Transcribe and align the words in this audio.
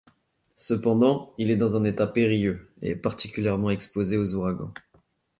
Cependant, 0.55 1.31
il 1.37 1.51
est 1.51 1.57
dans 1.57 1.75
un 1.75 1.83
état 1.83 2.07
périlleux 2.07 2.71
et 2.81 2.89
est 2.89 2.95
particulièrement 2.95 3.69
exposée 3.69 4.17
aux 4.17 4.33
ouragans. 4.33 4.73